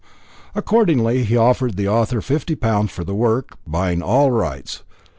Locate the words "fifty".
2.21-2.55